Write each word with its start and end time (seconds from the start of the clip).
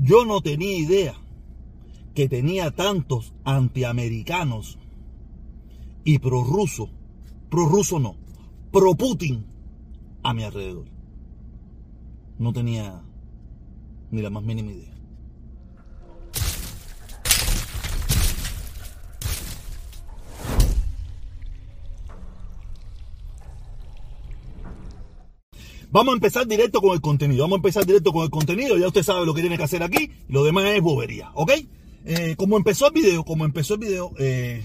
Yo 0.00 0.24
no 0.24 0.40
tenía 0.40 0.76
idea 0.76 1.14
que 2.14 2.28
tenía 2.28 2.70
tantos 2.70 3.34
antiamericanos 3.44 4.78
y 6.04 6.18
prorrusos, 6.20 6.90
prorruso 7.50 7.98
no, 7.98 8.16
pro 8.72 8.94
Putin 8.94 9.44
a 10.22 10.34
mi 10.34 10.44
alrededor. 10.44 10.86
No 12.38 12.52
tenía 12.52 13.02
ni 14.10 14.22
la 14.22 14.30
más 14.30 14.44
mínima 14.44 14.72
idea. 14.72 14.97
Vamos 25.90 26.12
a 26.12 26.16
empezar 26.16 26.46
directo 26.46 26.80
con 26.80 26.92
el 26.92 27.00
contenido. 27.00 27.42
Vamos 27.44 27.56
a 27.56 27.60
empezar 27.60 27.86
directo 27.86 28.12
con 28.12 28.24
el 28.24 28.30
contenido. 28.30 28.76
Ya 28.76 28.88
usted 28.88 29.02
sabe 29.02 29.24
lo 29.24 29.34
que 29.34 29.40
tiene 29.40 29.56
que 29.56 29.64
hacer 29.64 29.82
aquí. 29.82 30.10
Lo 30.28 30.44
demás 30.44 30.66
es 30.66 30.82
bobería. 30.82 31.30
¿Ok? 31.34 31.52
Eh, 32.04 32.34
como 32.36 32.56
empezó 32.56 32.88
el 32.88 32.92
video, 32.92 33.24
como 33.24 33.44
empezó 33.44 33.74
el 33.74 33.80
video, 33.80 34.12
eh, 34.18 34.62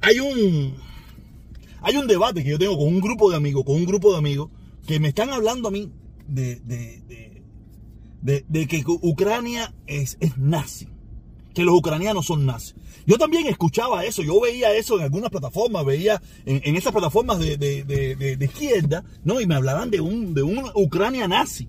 hay 0.00 0.20
un 0.20 0.74
hay 1.82 1.96
un 1.96 2.06
debate 2.06 2.44
que 2.44 2.50
yo 2.50 2.58
tengo 2.58 2.76
con 2.76 2.88
un 2.88 3.00
grupo 3.00 3.30
de 3.30 3.36
amigos, 3.36 3.64
con 3.64 3.76
un 3.76 3.86
grupo 3.86 4.12
de 4.12 4.18
amigos 4.18 4.50
que 4.86 5.00
me 5.00 5.08
están 5.08 5.30
hablando 5.30 5.68
a 5.68 5.70
mí 5.70 5.90
de, 6.26 6.56
de, 6.60 7.42
de, 8.20 8.44
de 8.46 8.66
que 8.66 8.84
Ucrania 8.86 9.74
es, 9.86 10.18
es 10.20 10.36
nazi, 10.36 10.88
que 11.60 11.66
los 11.66 11.74
ucranianos 11.74 12.24
son 12.24 12.46
nazis. 12.46 12.74
Yo 13.04 13.18
también 13.18 13.46
escuchaba 13.46 14.06
eso, 14.06 14.22
yo 14.22 14.40
veía 14.40 14.72
eso 14.72 14.96
en 14.96 15.02
algunas 15.02 15.28
plataformas, 15.28 15.84
veía 15.84 16.22
en, 16.46 16.74
esas 16.74 16.90
plataformas 16.90 17.38
de, 17.38 17.58
de, 17.58 17.84
de, 17.84 18.44
izquierda, 18.46 19.04
¿no? 19.24 19.42
Y 19.42 19.46
me 19.46 19.56
hablaban 19.56 19.90
de 19.90 20.00
un, 20.00 20.32
de 20.32 20.42
una 20.42 20.72
Ucrania 20.74 21.28
nazi. 21.28 21.68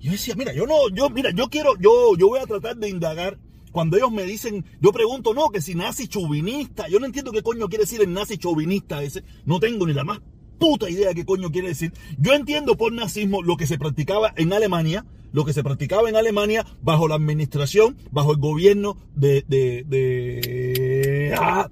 Yo 0.00 0.12
decía, 0.12 0.36
mira, 0.36 0.52
yo 0.52 0.68
no, 0.68 0.88
yo, 0.90 1.10
mira, 1.10 1.32
yo 1.32 1.48
quiero, 1.48 1.76
yo, 1.80 2.16
yo 2.16 2.28
voy 2.28 2.38
a 2.38 2.46
tratar 2.46 2.76
de 2.76 2.88
indagar. 2.88 3.36
Cuando 3.72 3.96
ellos 3.96 4.12
me 4.12 4.22
dicen, 4.22 4.64
yo 4.80 4.92
pregunto, 4.92 5.34
no, 5.34 5.50
que 5.50 5.60
si 5.60 5.74
nazi 5.74 6.06
chauvinista, 6.06 6.86
yo 6.86 7.00
no 7.00 7.06
entiendo 7.06 7.32
qué 7.32 7.42
coño 7.42 7.68
quiere 7.68 7.82
decir 7.82 8.02
el 8.02 8.12
nazi 8.12 8.38
chauvinista 8.38 9.02
ese, 9.02 9.24
no 9.46 9.58
tengo 9.58 9.84
ni 9.84 9.94
la 9.94 10.04
más 10.04 10.20
puta 10.58 10.88
idea 10.90 11.08
de 11.08 11.14
qué 11.14 11.24
coño 11.24 11.50
quiere 11.50 11.68
decir. 11.68 11.92
Yo 12.18 12.32
entiendo 12.32 12.76
por 12.76 12.92
nazismo 12.92 13.42
lo 13.42 13.56
que 13.56 13.66
se 13.66 13.78
practicaba 13.78 14.32
en 14.36 14.52
Alemania, 14.52 15.04
lo 15.32 15.44
que 15.44 15.52
se 15.52 15.64
practicaba 15.64 16.08
en 16.08 16.16
Alemania 16.16 16.64
bajo 16.80 17.08
la 17.08 17.16
administración, 17.16 17.96
bajo 18.10 18.32
el 18.32 18.38
gobierno 18.38 18.96
de, 19.16 19.44
de, 19.48 19.84
de, 19.86 21.34
ah, 21.36 21.68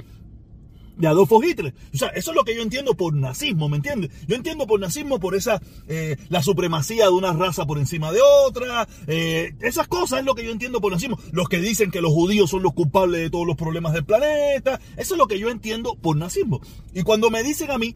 de 0.96 1.06
Adolfo 1.06 1.42
Hitler. 1.42 1.74
O 1.94 1.96
sea, 1.96 2.08
eso 2.08 2.30
es 2.32 2.36
lo 2.36 2.44
que 2.44 2.54
yo 2.54 2.62
entiendo 2.62 2.94
por 2.94 3.14
nazismo, 3.14 3.68
¿me 3.68 3.76
entiendes? 3.76 4.10
Yo 4.26 4.36
entiendo 4.36 4.66
por 4.66 4.80
nazismo 4.80 5.20
por 5.20 5.34
esa, 5.34 5.60
eh, 5.88 6.16
la 6.28 6.42
supremacía 6.42 7.04
de 7.04 7.12
una 7.12 7.32
raza 7.32 7.66
por 7.66 7.78
encima 7.78 8.12
de 8.12 8.20
otra, 8.46 8.88
eh, 9.06 9.54
esas 9.60 9.88
cosas 9.88 10.20
es 10.20 10.24
lo 10.24 10.34
que 10.34 10.44
yo 10.44 10.50
entiendo 10.50 10.80
por 10.80 10.92
nazismo. 10.92 11.18
Los 11.32 11.48
que 11.48 11.58
dicen 11.60 11.90
que 11.90 12.00
los 12.00 12.12
judíos 12.12 12.50
son 12.50 12.62
los 12.62 12.74
culpables 12.74 13.20
de 13.20 13.30
todos 13.30 13.46
los 13.46 13.56
problemas 13.56 13.92
del 13.92 14.04
planeta, 14.04 14.80
eso 14.96 15.14
es 15.14 15.18
lo 15.18 15.26
que 15.26 15.38
yo 15.38 15.50
entiendo 15.50 15.94
por 15.94 16.16
nazismo. 16.16 16.60
Y 16.94 17.02
cuando 17.02 17.30
me 17.30 17.42
dicen 17.42 17.70
a 17.70 17.78
mí, 17.78 17.94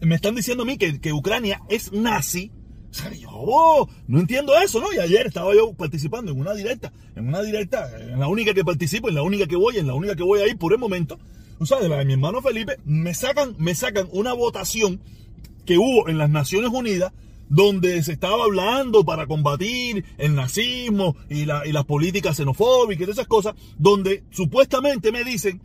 me 0.00 0.14
están 0.14 0.34
diciendo 0.34 0.62
a 0.62 0.66
mí 0.66 0.78
que, 0.78 1.00
que 1.00 1.12
Ucrania 1.12 1.62
es 1.68 1.92
nazi, 1.92 2.50
yo 3.18 3.28
oh, 3.30 3.88
no 4.08 4.20
entiendo 4.20 4.56
eso, 4.58 4.80
¿no? 4.80 4.92
Y 4.92 4.98
ayer 4.98 5.26
estaba 5.26 5.54
yo 5.54 5.72
participando 5.72 6.32
en 6.32 6.40
una 6.40 6.54
directa, 6.54 6.92
en 7.14 7.28
una 7.28 7.42
directa, 7.42 7.88
en 8.00 8.18
la 8.18 8.28
única 8.28 8.52
que 8.52 8.64
participo, 8.64 9.08
en 9.08 9.14
la 9.14 9.22
única 9.22 9.46
que 9.46 9.56
voy, 9.56 9.76
en 9.76 9.86
la 9.86 9.94
única 9.94 10.16
que 10.16 10.22
voy 10.22 10.40
a 10.40 10.48
ir 10.48 10.58
por 10.58 10.72
el 10.72 10.78
momento. 10.78 11.18
O 11.58 11.66
sea, 11.66 11.78
de 11.78 11.88
la 11.88 11.98
de 11.98 12.04
mi 12.04 12.14
hermano 12.14 12.42
Felipe, 12.42 12.78
me 12.84 13.14
sacan, 13.14 13.54
me 13.58 13.74
sacan 13.74 14.08
una 14.12 14.32
votación 14.32 15.00
que 15.66 15.78
hubo 15.78 16.08
en 16.08 16.18
las 16.18 16.30
Naciones 16.30 16.70
Unidas 16.72 17.12
donde 17.48 18.02
se 18.04 18.12
estaba 18.12 18.44
hablando 18.44 19.04
para 19.04 19.26
combatir 19.26 20.04
el 20.18 20.36
nazismo 20.36 21.16
y, 21.28 21.46
la, 21.46 21.66
y 21.66 21.72
las 21.72 21.84
políticas 21.84 22.36
xenofóbicas 22.36 23.08
y 23.08 23.10
esas 23.10 23.26
cosas, 23.26 23.54
donde 23.76 24.22
supuestamente 24.30 25.10
me 25.10 25.24
dicen 25.24 25.60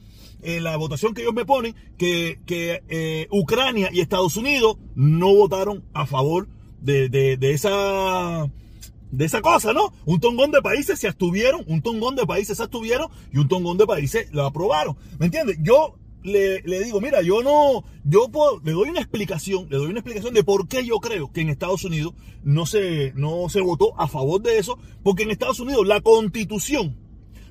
en 0.46 0.64
la 0.64 0.78
votación 0.78 1.14
que 1.14 1.22
ellos 1.22 1.34
me 1.34 1.46
ponen 1.46 1.76
que, 1.98 2.40
que 2.46 2.84
eh, 2.88 3.28
Ucrania 3.32 3.90
y 3.92 4.00
Estados 4.00 4.38
Unidos 4.38 4.78
no 4.96 5.34
votaron 5.34 5.84
a 5.94 6.06
favor 6.06 6.48
de, 6.82 7.10
de, 7.10 7.36
de, 7.38 7.52
esa 7.54 8.50
de 9.12 9.26
esa 9.26 9.42
cosa, 9.42 9.74
¿no? 9.74 9.92
Un 10.06 10.20
tongón 10.20 10.52
de 10.52 10.62
países 10.62 11.00
se 11.00 11.08
abstuvieron, 11.08 11.64
un 11.68 11.82
tongón 11.82 12.16
de 12.16 12.26
países 12.26 12.58
se 12.58 12.64
abstuvieron 12.64 13.10
y 13.34 13.40
un 13.40 13.48
tongón 13.48 13.78
de 13.78 13.88
países 13.88 14.32
lo 14.32 14.46
aprobaron. 14.46 14.96
¿Me 15.18 15.26
entiendes? 15.26 15.58
Yo 15.62 15.96
le, 16.24 16.62
le, 16.62 16.84
digo, 16.84 17.02
mira, 17.02 17.22
yo 17.22 17.42
no, 17.42 17.84
yo 18.04 18.30
puedo, 18.30 18.60
le 18.64 18.72
doy 18.72 18.90
una 18.90 19.00
explicación, 19.00 19.68
le 19.70 19.78
doy 19.78 19.88
una 19.88 20.00
explicación 20.00 20.34
de 20.34 20.44
por 20.44 20.68
qué 20.68 20.86
yo 20.86 20.98
creo 20.98 21.32
que 21.32 21.42
en 21.42 21.50
Estados 21.50 21.84
Unidos 21.84 22.14
no 22.44 22.66
se, 22.66 23.14
no 23.16 23.48
se 23.50 23.62
votó 23.62 24.00
a 24.00 24.08
favor 24.08 24.42
de 24.42 24.58
eso, 24.58 24.78
porque 25.04 25.24
en 25.24 25.32
Estados 25.32 25.60
Unidos 25.60 25.86
la 25.88 26.02
constitución 26.02 26.98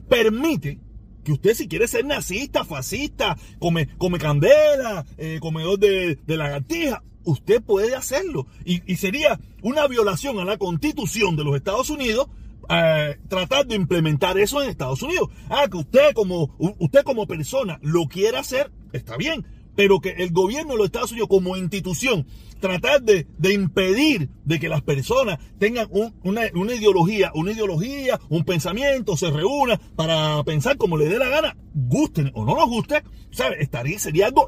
permite 0.08 0.80
que 1.24 1.32
usted 1.32 1.54
si 1.54 1.66
quiere 1.66 1.88
ser 1.88 2.04
nazista, 2.04 2.64
fascista, 2.64 3.36
come, 3.58 3.88
come 3.98 4.18
candela, 4.18 5.04
eh, 5.18 5.38
comedor 5.40 5.78
de, 5.78 6.16
de 6.16 6.36
lagartija, 6.36 7.02
usted 7.24 7.62
puede 7.62 7.96
hacerlo. 7.96 8.46
Y, 8.64 8.82
y, 8.90 8.96
sería 8.96 9.40
una 9.62 9.88
violación 9.88 10.38
a 10.38 10.44
la 10.44 10.58
constitución 10.58 11.36
de 11.36 11.44
los 11.44 11.56
Estados 11.56 11.90
Unidos 11.90 12.28
eh, 12.68 13.18
tratar 13.28 13.66
de 13.66 13.74
implementar 13.74 14.38
eso 14.38 14.62
en 14.62 14.70
Estados 14.70 15.02
Unidos. 15.02 15.28
Ah, 15.48 15.66
que 15.70 15.78
usted 15.78 16.14
como, 16.14 16.54
usted 16.58 17.02
como 17.02 17.26
persona 17.26 17.78
lo 17.82 18.06
quiera 18.06 18.40
hacer, 18.40 18.70
está 18.92 19.16
bien. 19.16 19.46
Pero 19.76 20.00
que 20.00 20.10
el 20.10 20.30
gobierno 20.30 20.72
de 20.72 20.78
los 20.78 20.86
Estados 20.86 21.12
Unidos 21.12 21.28
como 21.28 21.56
institución 21.56 22.26
tratar 22.60 23.02
de, 23.02 23.26
impedir 23.52 24.30
de 24.44 24.58
que 24.58 24.70
las 24.70 24.80
personas 24.80 25.38
tengan 25.58 25.86
un, 25.90 26.14
una, 26.22 26.46
ideología, 26.74 27.30
una 27.34 27.52
ideología, 27.52 28.18
un 28.30 28.44
pensamiento, 28.44 29.18
se 29.18 29.30
reúnan 29.30 29.78
para 29.96 30.42
pensar 30.44 30.78
como 30.78 30.96
le 30.96 31.08
dé 31.08 31.18
la 31.18 31.28
gana, 31.28 31.56
gusten 31.74 32.30
o 32.34 32.44
no 32.46 32.54
nos 32.54 32.68
guste, 32.68 33.02
¿sabe? 33.30 33.56
Estaría, 33.60 33.98
sería 33.98 34.26
algo 34.28 34.46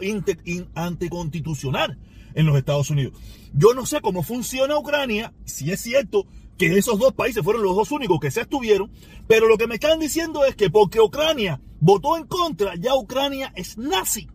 anticonstitucional 0.75 1.99
en 2.35 2.47
los 2.47 2.57
Estados 2.57 2.89
Unidos. 2.89 3.19
Yo 3.53 3.75
no 3.75 3.85
sé 3.85 4.01
cómo 4.01 4.23
funciona 4.23 4.79
Ucrania, 4.79 5.35
si 5.45 5.71
es 5.71 5.83
cierto 5.83 6.27
que 6.57 6.79
esos 6.79 6.99
dos 6.99 7.13
países 7.13 7.45
fueron 7.45 7.63
los 7.63 7.77
dos 7.77 7.91
únicos 7.93 8.19
que 8.19 8.31
se 8.31 8.41
abstuvieron, 8.41 8.91
pero 9.27 9.47
lo 9.47 9.59
que 9.59 9.67
me 9.67 9.75
están 9.75 9.99
diciendo 9.99 10.45
es 10.45 10.57
que 10.57 10.71
porque 10.71 11.01
Ucrania 11.01 11.61
votó 11.81 12.17
en 12.17 12.27
contra, 12.27 12.75
ya 12.77 12.95
Ucrania 12.95 13.53
es 13.57 13.77
nazi. 13.77 14.29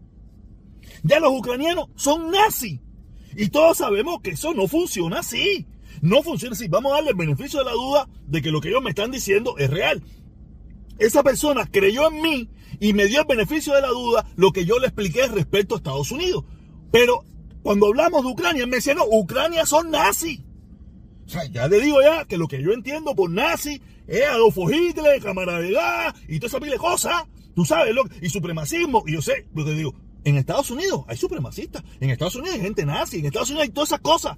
Ya 1.04 1.20
los 1.20 1.32
ucranianos 1.32 1.90
son 1.96 2.32
nazi. 2.32 2.82
Y 3.36 3.50
todos 3.50 3.78
sabemos 3.78 4.22
que 4.22 4.32
eso 4.32 4.54
no 4.54 4.68
funciona 4.68 5.20
así. 5.20 5.66
No 6.02 6.24
funciona 6.24 6.54
así. 6.54 6.68
Vamos 6.68 6.92
a 6.92 6.96
darle 6.96 7.12
el 7.12 7.18
beneficio 7.18 7.60
de 7.60 7.66
la 7.66 7.72
duda 7.72 8.08
de 8.28 8.42
que 8.42 8.52
lo 8.52 8.62
que 8.62 8.70
ellos 8.70 8.84
me 8.84 8.90
están 8.90 9.12
diciendo 9.12 9.58
es 9.58 9.70
real. 9.70 10.04
Esa 11.00 11.24
persona 11.24 11.66
creyó 11.66 12.10
en 12.10 12.22
mí 12.22 12.50
y 12.80 12.94
me 12.94 13.08
dio 13.08 13.22
el 13.22 13.28
beneficio 13.28 13.74
de 13.74 13.82
la 13.82 13.90
duda 13.90 14.26
lo 14.36 14.52
que 14.52 14.66
yo 14.66 14.80
le 14.80 14.88
expliqué 14.88 15.28
respecto 15.28 15.76
a 15.76 15.78
Estados 15.78 16.12
Unidos. 16.12 16.44
Pero 16.92 17.24
cuando 17.64 17.88
hablamos 17.88 18.24
de 18.24 18.30
Ucrania, 18.30 18.68
me 18.68 18.78
decía, 18.78 18.94
no, 18.94 19.06
Ucrania 19.06 19.66
son 19.66 19.92
nazis. 19.92 20.42
O 21.26 21.30
sea, 21.30 21.46
ya 21.46 21.68
le 21.68 21.80
digo 21.80 22.02
ya 22.02 22.26
que 22.26 22.38
lo 22.38 22.48
que 22.48 22.62
yo 22.62 22.72
entiendo 22.74 23.16
por 23.16 23.30
nazi 23.30 23.82
es 24.08 24.26
Adolfo 24.28 24.70
Hitler, 24.70 25.22
camaradería 25.22 26.14
y 26.28 26.40
toda 26.40 26.48
esa 26.48 26.60
pila 26.60 26.74
de 26.74 26.78
cosas. 26.78 27.24
Tú 27.56 27.66
sabes, 27.66 27.94
lo, 27.94 28.04
y 28.22 28.30
supremacismo. 28.30 29.04
Y 29.08 29.14
yo 29.14 29.22
sé, 29.22 29.48
lo 29.54 29.64
que 29.64 29.72
digo, 29.72 29.96
en 30.24 30.38
Estados 30.38 30.72
Unidos 30.72 31.04
hay 31.08 31.18
supremacistas, 31.18 31.84
en 32.00 32.10
Estados 32.10 32.36
Unidos 32.36 32.56
hay 32.56 32.62
gente 32.62 32.86
nazi, 32.86 33.20
en 33.20 33.26
Estados 33.26 33.50
Unidos 33.50 33.68
hay 33.68 33.74
todas 33.74 33.90
esas 33.90 34.02
cosas. 34.02 34.38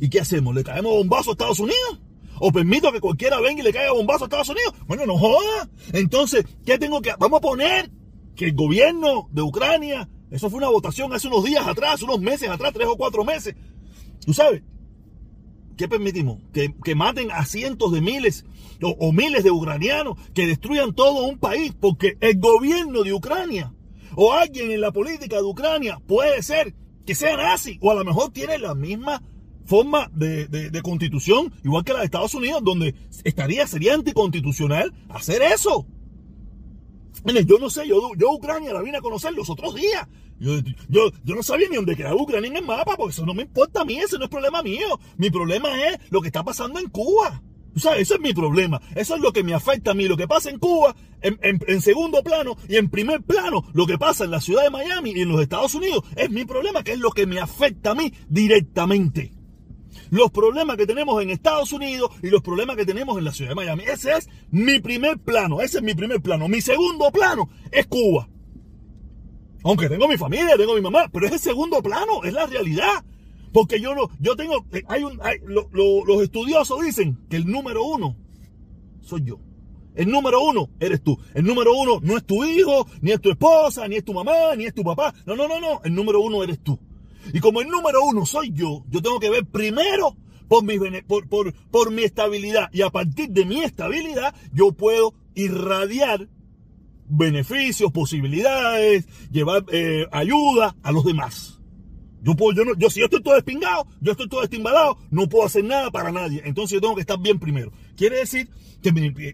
¿Y 0.00 0.08
qué 0.08 0.20
hacemos? 0.20 0.54
¿Le 0.54 0.64
caemos 0.64 0.92
bombazo 0.92 1.30
a 1.30 1.32
Estados 1.32 1.60
Unidos? 1.60 2.00
¿O 2.40 2.52
permito 2.52 2.92
que 2.92 3.00
cualquiera 3.00 3.40
venga 3.40 3.60
y 3.60 3.64
le 3.64 3.72
caiga 3.72 3.92
bombazo 3.92 4.24
a 4.24 4.26
Estados 4.26 4.48
Unidos? 4.48 4.74
Bueno, 4.86 5.06
no 5.06 5.18
joda. 5.18 5.68
Entonces, 5.92 6.44
¿qué 6.64 6.78
tengo 6.78 7.00
que 7.00 7.12
Vamos 7.18 7.38
a 7.38 7.40
poner 7.40 7.90
que 8.36 8.46
el 8.46 8.54
gobierno 8.54 9.28
de 9.32 9.42
Ucrania, 9.42 10.08
eso 10.30 10.48
fue 10.48 10.58
una 10.58 10.68
votación 10.68 11.12
hace 11.12 11.26
unos 11.26 11.44
días 11.44 11.66
atrás, 11.66 12.02
unos 12.02 12.20
meses 12.20 12.48
atrás, 12.48 12.72
tres 12.72 12.86
o 12.86 12.96
cuatro 12.96 13.24
meses. 13.24 13.56
¿Tú 14.24 14.32
sabes? 14.32 14.62
¿Qué 15.76 15.88
permitimos? 15.88 16.38
Que, 16.52 16.74
que 16.84 16.94
maten 16.94 17.30
a 17.32 17.44
cientos 17.44 17.92
de 17.92 18.00
miles 18.00 18.44
o, 18.82 18.90
o 18.90 19.12
miles 19.12 19.42
de 19.42 19.50
ucranianos, 19.50 20.16
que 20.34 20.46
destruyan 20.46 20.94
todo 20.94 21.24
un 21.24 21.38
país, 21.38 21.72
porque 21.80 22.16
el 22.20 22.38
gobierno 22.38 23.02
de 23.02 23.12
Ucrania 23.12 23.72
o 24.20 24.32
alguien 24.32 24.72
en 24.72 24.80
la 24.80 24.90
política 24.90 25.36
de 25.36 25.44
Ucrania 25.44 26.00
puede 26.04 26.42
ser 26.42 26.74
que 27.06 27.14
sea 27.14 27.36
nazi 27.36 27.78
o 27.80 27.92
a 27.92 27.94
lo 27.94 28.04
mejor 28.04 28.32
tiene 28.32 28.58
la 28.58 28.74
misma 28.74 29.22
forma 29.64 30.10
de, 30.12 30.80
constitución, 30.82 31.54
igual 31.62 31.84
que 31.84 31.92
la 31.92 32.00
de 32.00 32.06
Estados 32.06 32.34
Unidos, 32.34 32.60
donde 32.64 32.96
estaría, 33.22 33.64
sería 33.68 33.94
anticonstitucional 33.94 34.92
hacer 35.08 35.40
eso. 35.42 35.86
Mire, 37.24 37.44
yo 37.44 37.58
no 37.58 37.70
sé, 37.70 37.86
yo, 37.86 38.10
yo 38.16 38.32
Ucrania 38.32 38.72
la 38.72 38.82
vine 38.82 38.98
a 38.98 39.02
conocer 39.02 39.32
los 39.34 39.50
otros 39.50 39.76
días. 39.76 40.08
Yo, 40.40 40.58
yo, 40.88 41.10
yo 41.22 41.34
no 41.36 41.42
sabía 41.44 41.68
ni 41.68 41.76
dónde 41.76 41.94
quedaba 41.94 42.20
Ucrania 42.20 42.50
en 42.50 42.56
el 42.56 42.64
mapa, 42.64 42.96
porque 42.96 43.12
eso 43.12 43.24
no 43.24 43.34
me 43.34 43.42
importa 43.42 43.82
a 43.82 43.84
mí, 43.84 43.98
ese 43.98 44.18
no 44.18 44.24
es 44.24 44.30
problema 44.30 44.64
mío. 44.64 44.98
Mi 45.16 45.30
problema 45.30 45.68
es 45.86 45.98
lo 46.10 46.20
que 46.20 46.28
está 46.28 46.42
pasando 46.42 46.80
en 46.80 46.88
Cuba. 46.88 47.40
O 47.76 47.80
sea, 47.80 47.96
ese 47.96 48.14
es 48.14 48.20
mi 48.20 48.32
problema. 48.32 48.80
Eso 48.94 49.14
es 49.14 49.20
lo 49.20 49.32
que 49.32 49.44
me 49.44 49.54
afecta 49.54 49.92
a 49.92 49.94
mí. 49.94 50.08
Lo 50.08 50.16
que 50.16 50.26
pasa 50.26 50.50
en 50.50 50.58
Cuba, 50.58 50.94
en, 51.20 51.38
en, 51.42 51.80
segundo 51.80 52.22
plano 52.22 52.56
y 52.68 52.76
en 52.76 52.90
primer 52.90 53.22
plano, 53.22 53.64
lo 53.72 53.86
que 53.86 53.98
pasa 53.98 54.24
en 54.24 54.30
la 54.30 54.40
ciudad 54.40 54.64
de 54.64 54.70
Miami 54.70 55.12
y 55.12 55.20
en 55.20 55.28
los 55.28 55.40
Estados 55.40 55.74
Unidos, 55.74 56.02
es 56.16 56.30
mi 56.30 56.44
problema, 56.44 56.82
que 56.82 56.92
es 56.92 56.98
lo 56.98 57.10
que 57.10 57.26
me 57.26 57.38
afecta 57.40 57.92
a 57.92 57.94
mí 57.94 58.12
directamente. 58.28 59.32
los 60.10 60.30
problemas 60.30 60.76
que 60.76 60.86
tenemos 60.86 61.22
en 61.22 61.30
Estados 61.30 61.72
Unidos 61.72 62.10
y 62.22 62.30
los 62.30 62.42
problemas 62.42 62.76
que 62.76 62.86
tenemos 62.86 63.18
en 63.18 63.24
la 63.24 63.32
ciudad 63.32 63.50
de 63.50 63.56
Miami. 63.56 63.84
Ese 63.84 64.16
es 64.16 64.28
mi 64.50 64.80
primer 64.80 65.18
plano, 65.18 65.60
ese 65.60 65.78
es 65.78 65.84
mi 65.84 65.94
primer 65.94 66.20
plano. 66.20 66.48
Mi 66.48 66.60
segundo 66.60 67.10
plano 67.10 67.50
es 67.70 67.86
Cuba. 67.86 68.28
Aunque 69.64 69.88
tengo 69.88 70.08
mi 70.08 70.16
familia, 70.16 70.56
tengo 70.56 70.74
mi 70.74 70.80
mamá, 70.80 71.08
pero 71.12 71.26
es 71.26 71.32
el 71.32 71.38
segundo 71.38 71.82
plano, 71.82 72.24
es 72.24 72.32
la 72.32 72.46
realidad. 72.46 73.04
Porque 73.52 73.80
yo 73.80 73.94
no, 73.94 74.08
yo 74.20 74.36
tengo, 74.36 74.64
eh, 74.72 74.82
hay 74.88 75.02
un, 75.04 75.18
los 75.44 76.22
estudiosos 76.22 76.80
dicen 76.84 77.18
que 77.28 77.36
el 77.36 77.46
número 77.46 77.84
uno 77.84 78.16
soy 79.00 79.24
yo. 79.24 79.40
El 79.94 80.10
número 80.10 80.40
uno 80.40 80.68
eres 80.78 81.02
tú. 81.02 81.18
El 81.34 81.44
número 81.44 81.74
uno 81.74 81.98
no 82.02 82.16
es 82.16 82.24
tu 82.24 82.44
hijo, 82.44 82.86
ni 83.00 83.10
es 83.10 83.20
tu 83.20 83.30
esposa, 83.30 83.88
ni 83.88 83.96
es 83.96 84.04
tu 84.04 84.14
mamá, 84.14 84.54
ni 84.56 84.66
es 84.66 84.72
tu 84.72 84.84
papá. 84.84 85.12
No, 85.26 85.34
no, 85.34 85.48
no, 85.48 85.58
no. 85.58 85.80
El 85.82 85.92
número 85.92 86.20
uno 86.20 86.44
eres 86.44 86.60
tú. 86.62 86.78
Y 87.32 87.40
como 87.40 87.60
el 87.60 87.68
número 87.68 88.04
uno 88.04 88.24
soy 88.24 88.52
yo, 88.52 88.84
yo 88.88 89.02
tengo 89.02 89.18
que 89.18 89.28
ver 89.28 89.44
primero 89.46 90.16
por 90.46 90.62
mi, 90.62 90.78
por, 91.02 91.28
por, 91.28 91.52
por 91.70 91.90
mi 91.90 92.02
estabilidad. 92.02 92.68
Y 92.72 92.82
a 92.82 92.90
partir 92.90 93.30
de 93.30 93.44
mi 93.44 93.60
estabilidad, 93.62 94.34
yo 94.52 94.70
puedo 94.70 95.14
irradiar 95.34 96.28
beneficios, 97.08 97.90
posibilidades, 97.90 99.06
llevar 99.30 99.64
eh, 99.72 100.06
ayuda 100.12 100.76
a 100.82 100.92
los 100.92 101.04
demás. 101.04 101.57
Yo 102.22 102.34
puedo, 102.34 102.56
yo 102.56 102.64
no, 102.64 102.74
yo 102.76 102.90
si 102.90 103.00
yo 103.00 103.06
estoy 103.06 103.22
todo 103.22 103.34
despingado, 103.34 103.86
yo 104.00 104.12
estoy 104.12 104.28
todo 104.28 104.42
estimbalado, 104.42 104.98
no 105.10 105.28
puedo 105.28 105.46
hacer 105.46 105.64
nada 105.64 105.90
para 105.90 106.10
nadie. 106.10 106.42
Entonces 106.44 106.74
yo 106.74 106.80
tengo 106.80 106.94
que 106.94 107.02
estar 107.02 107.18
bien 107.18 107.38
primero. 107.38 107.72
Quiere 107.96 108.18
decir 108.18 108.48
que 108.82 108.90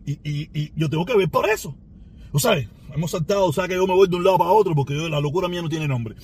y, 0.07 0.73
yo 0.77 0.91
tengo 0.91 1.05
que 1.05 1.17
ver 1.17 1.31
por 1.31 1.49
eso. 1.49 1.75
O 2.33 2.39
sabes, 2.39 2.69
hemos 2.95 3.11
saltado, 3.11 3.47
o 3.47 3.53
sea 3.53 3.69
que 3.69 3.75
yo 3.75 3.87
me 3.87 3.95
voy 3.95 4.09
de 4.09 4.17
un 4.17 4.25
lado 4.25 4.39
para 4.39 4.51
otro 4.51 4.75
porque 4.75 4.95
la 4.95 5.21
locura 5.21 5.49
mía 5.49 5.63
no 5.63 5.69
tiene 5.69 5.89
nombre. 5.89 6.17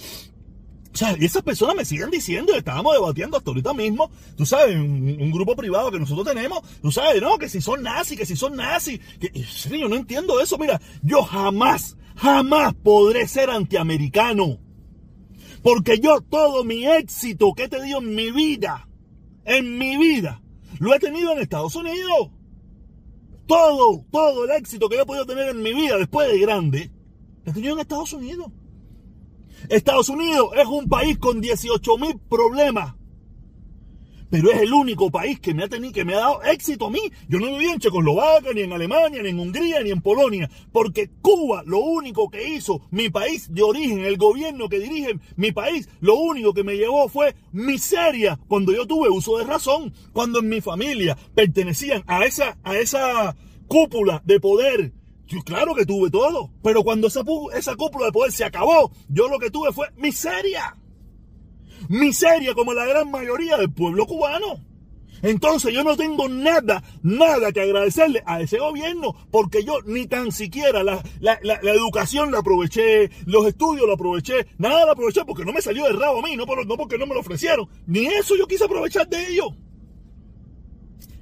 O 0.93 0.97
sea, 0.97 1.17
y 1.19 1.25
esas 1.25 1.43
personas 1.43 1.77
me 1.77 1.85
siguen 1.85 2.11
diciendo, 2.11 2.53
estábamos 2.55 2.95
debatiendo 2.95 3.37
hasta 3.37 3.51
ahorita 3.51 3.73
mismo, 3.73 4.11
tú 4.37 4.45
sabes, 4.45 4.75
un, 4.77 5.31
grupo 5.31 5.55
privado 5.55 5.91
que 5.91 6.01
nosotros 6.01 6.27
tenemos, 6.27 6.63
tú 6.83 6.91
sabes, 6.91 7.23
no, 7.23 7.39
que 7.39 7.49
si 7.49 7.61
son 7.61 7.83
nazis, 7.83 8.19
que 8.19 8.27
si 8.27 8.35
son 8.35 8.57
nazis, 8.57 8.99
que, 9.21 9.31
yo 9.79 9.89
no 9.89 9.95
entiendo 9.95 10.41
eso, 10.41 10.59
mira, 10.59 10.81
yo 11.03 11.23
jamás, 11.23 11.97
jamás 12.17 12.75
podré 12.75 13.29
ser 13.29 13.51
antiamericano. 13.51 14.59
Porque 15.63 15.99
yo 16.01 16.21
todo 16.23 16.65
mi 16.65 16.87
éxito 16.87 17.53
que 17.55 17.65
he 17.65 17.69
tenido 17.69 17.99
en 17.99 18.15
mi 18.15 18.31
vida, 18.31 18.89
en 19.45 19.79
mi 19.79 19.97
vida, 19.97 20.43
lo 20.79 20.95
he 20.95 20.99
tenido 20.99 21.33
en 21.33 21.39
Estados 21.39 21.75
Unidos. 21.77 22.31
Todo, 23.47 24.05
todo 24.11 24.45
el 24.45 24.51
éxito 24.53 24.89
que 24.89 24.97
yo 24.97 25.03
he 25.03 25.07
podido 25.07 25.27
tener 25.27 25.49
en 25.49 25.63
mi 25.63 25.75
vida 25.75 25.99
después 25.99 26.31
de 26.31 26.39
grande, 26.39 26.91
lo 27.45 27.51
he 27.51 27.55
tenido 27.55 27.75
en 27.75 27.81
Estados 27.81 28.13
Unidos. 28.13 28.47
Estados 29.69 30.09
Unidos 30.09 30.51
es 30.57 30.67
un 30.67 30.89
país 30.89 31.19
con 31.19 31.41
18 31.41 31.99
mil 31.99 32.19
problemas. 32.29 32.95
Pero 34.31 34.51
es 34.53 34.63
el 34.63 34.73
único 34.73 35.11
país 35.11 35.41
que 35.41 35.53
me 35.53 35.65
ha 35.65 35.69
tenido, 35.69 35.93
que 35.93 36.05
me 36.05 36.15
ha 36.15 36.21
dado 36.21 36.43
éxito 36.45 36.87
a 36.87 36.91
mí. 36.91 37.01
Yo 37.29 37.41
no 37.41 37.47
viví 37.47 37.67
en 37.67 37.81
Checoslovaquia, 37.81 38.53
ni 38.55 38.63
en 38.63 38.73
Alemania, 38.73 39.23
ni 39.23 39.31
en 39.31 39.41
Hungría, 39.41 39.83
ni 39.83 39.91
en 39.91 40.01
Polonia. 40.01 40.49
Porque 40.73 41.11
Cuba, 41.21 41.63
lo 41.67 41.79
único 41.79 42.31
que 42.31 42.49
hizo, 42.49 42.83
mi 42.91 43.11
país 43.11 43.53
de 43.53 43.63
origen, 43.63 44.01
el 44.01 44.17
gobierno 44.17 44.69
que 44.69 44.79
dirige 44.79 45.19
mi 45.37 45.53
país, 45.53 45.89
lo 46.01 46.15
único 46.15 46.55
que 46.55 46.65
me 46.65 46.77
llevó 46.77 47.09
fue 47.09 47.35
miseria 47.53 48.39
cuando 48.47 48.73
yo 48.73 48.87
tuve 48.87 49.09
uso 49.11 49.39
de 49.39 49.45
razón. 49.45 49.93
Cuando 50.13 50.39
en 50.39 50.49
mi 50.49 50.61
familia 50.61 51.19
pertenecían 51.35 52.05
a 52.07 52.25
esa, 52.25 52.57
a 52.63 52.79
esa 52.79 53.37
cúpula 53.67 54.23
de 54.25 54.41
poder 54.41 54.93
yo 55.31 55.43
claro 55.43 55.77
que 55.77 55.87
tuve 55.87 56.11
todo, 56.11 56.51
pero 56.61 56.83
cuando 56.83 57.07
esa, 57.07 57.23
esa 57.55 57.77
cúpula 57.77 58.07
de 58.07 58.13
poder 58.13 58.33
se 58.33 58.45
acabó, 58.45 58.91
yo 59.09 59.29
lo 59.29 59.39
que 59.39 59.49
tuve 59.49 59.73
fue 59.73 59.87
miseria. 59.97 60.77
Miseria 61.89 62.55
como 62.55 62.75
la 62.75 62.87
gran 62.87 63.11
mayoría 63.11 63.57
del 63.57 63.73
pueblo 63.73 64.07
cubano. 64.07 64.71
Entonces 65.23 65.75
yo 65.75 65.85
no 65.85 65.97
tengo 65.97 66.29
nada, 66.29 66.83
nada 67.03 67.53
que 67.53 67.61
agradecerle 67.61 68.23
a 68.25 68.41
ese 68.41 68.59
gobierno, 68.59 69.15
porque 69.31 69.65
yo 69.65 69.81
ni 69.85 70.07
tan 70.07 70.33
siquiera 70.33 70.83
la, 70.83 71.03
la, 71.21 71.39
la, 71.43 71.73
educación 71.73 72.33
la 72.33 72.39
aproveché, 72.39 73.11
los 73.27 73.47
estudios 73.47 73.87
lo 73.87 73.95
aproveché, 73.95 74.47
nada 74.59 74.87
lo 74.87 74.93
aproveché 74.93 75.25
porque 75.27 75.45
no 75.45 75.53
me 75.53 75.61
salió 75.61 75.85
de 75.85 75.93
rabo 75.93 76.21
a 76.21 76.23
mí, 76.23 76.37
no, 76.37 76.47
no 76.47 76.77
porque 76.77 76.97
no 76.97 77.07
me 77.07 77.15
lo 77.15 77.21
ofrecieron, 77.21 77.69
ni 77.87 78.07
eso 78.07 78.35
yo 78.37 78.47
quise 78.47 78.65
aprovechar 78.65 79.09
de 79.09 79.29
ellos. 79.29 79.49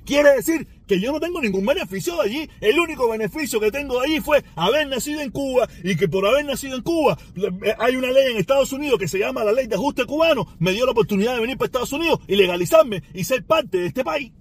Quiere 0.04 0.36
decir 0.36 0.66
que 0.88 0.98
yo 0.98 1.12
no 1.12 1.20
tengo 1.20 1.40
ningún 1.40 1.64
beneficio 1.64 2.16
de 2.16 2.22
allí. 2.22 2.50
El 2.60 2.80
único 2.80 3.08
beneficio 3.08 3.60
que 3.60 3.70
tengo 3.70 4.00
de 4.00 4.06
allí 4.06 4.20
fue 4.20 4.42
haber 4.56 4.88
nacido 4.88 5.20
en 5.20 5.30
Cuba 5.30 5.68
y 5.84 5.94
que 5.94 6.08
por 6.08 6.26
haber 6.26 6.44
nacido 6.44 6.76
en 6.76 6.82
Cuba 6.82 7.16
eh, 7.36 7.74
hay 7.78 7.94
una 7.94 8.10
ley 8.10 8.32
en 8.32 8.38
Estados 8.38 8.72
Unidos 8.72 8.98
que 8.98 9.06
se 9.06 9.18
llama 9.18 9.44
la 9.44 9.52
ley 9.52 9.66
de 9.66 9.76
ajuste 9.76 10.06
cubano. 10.06 10.48
Me 10.58 10.72
dio 10.72 10.86
la 10.86 10.92
oportunidad 10.92 11.34
de 11.34 11.40
venir 11.42 11.56
para 11.56 11.66
Estados 11.66 11.92
Unidos 11.92 12.20
y 12.26 12.34
legalizarme 12.34 13.02
y 13.14 13.22
ser 13.22 13.44
parte 13.44 13.78
de 13.78 13.86
este 13.86 14.02
país. 14.02 14.32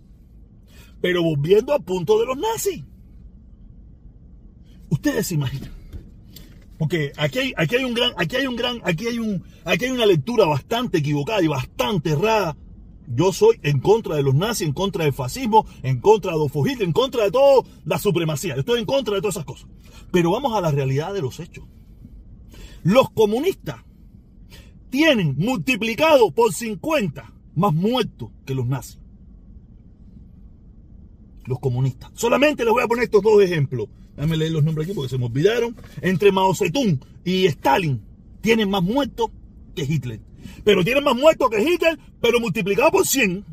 Pero 1.01 1.21
volviendo 1.21 1.73
al 1.73 1.83
punto 1.83 2.19
de 2.19 2.25
los 2.25 2.37
nazis. 2.37 2.83
Ustedes 4.89 5.27
se 5.27 5.35
imaginan. 5.35 5.71
Porque 6.79 7.11
aquí 7.17 7.39
hay, 7.39 7.53
aquí 7.57 7.75
hay 7.75 7.83
un 7.83 7.93
gran, 7.93 8.13
aquí 8.17 8.35
hay 8.37 8.47
un 8.47 8.55
gran, 8.55 8.79
aquí 8.83 9.07
hay 9.07 9.19
un, 9.19 9.43
aquí 9.65 9.85
hay 9.85 9.91
una 9.91 10.05
lectura 10.05 10.45
bastante 10.45 10.99
equivocada 10.99 11.41
y 11.41 11.47
bastante 11.47 12.11
errada 12.11 12.55
yo 13.07 13.31
soy 13.31 13.59
en 13.63 13.79
contra 13.79 14.15
de 14.15 14.23
los 14.23 14.35
nazis, 14.35 14.67
en 14.67 14.73
contra 14.73 15.05
del 15.05 15.13
fascismo, 15.13 15.65
en 15.81 15.99
contra 16.01 16.31
de 16.31 16.37
Adolfo 16.37 16.65
Hitler, 16.67 16.87
en 16.87 16.93
contra 16.93 17.23
de 17.23 17.31
toda 17.31 17.63
la 17.85 17.97
supremacía. 17.97 18.55
Yo 18.55 18.61
estoy 18.61 18.79
en 18.79 18.85
contra 18.85 19.15
de 19.15 19.21
todas 19.21 19.35
esas 19.35 19.45
cosas. 19.45 19.69
Pero 20.11 20.31
vamos 20.31 20.53
a 20.53 20.61
la 20.61 20.71
realidad 20.71 21.13
de 21.13 21.21
los 21.21 21.39
hechos. 21.39 21.65
Los 22.83 23.09
comunistas 23.09 23.77
tienen 24.89 25.35
multiplicado 25.37 26.31
por 26.31 26.53
50 26.53 27.33
más 27.55 27.73
muertos 27.73 28.29
que 28.45 28.55
los 28.55 28.67
nazis. 28.67 28.99
Los 31.45 31.59
comunistas. 31.59 32.11
Solamente 32.13 32.65
les 32.65 32.73
voy 32.73 32.83
a 32.83 32.87
poner 32.87 33.05
estos 33.05 33.23
dos 33.23 33.41
ejemplos. 33.41 33.87
Déjame 34.15 34.37
leer 34.37 34.51
los 34.51 34.63
nombres 34.63 34.87
aquí 34.87 34.93
porque 34.93 35.09
se 35.09 35.17
me 35.17 35.25
olvidaron. 35.25 35.75
Entre 36.01 36.31
Mao 36.31 36.53
Zedong 36.53 36.99
y 37.23 37.45
Stalin 37.45 38.01
tienen 38.41 38.69
más 38.69 38.83
muertos 38.83 39.31
que 39.75 39.83
Hitler. 39.83 40.26
Pero 40.63 40.83
tienen 40.83 41.03
más 41.03 41.15
muertos 41.15 41.49
que 41.49 41.61
Hitler, 41.61 41.97
pero 42.21 42.39
multiplicado 42.39 42.91
por 42.91 43.07
100. 43.07 43.45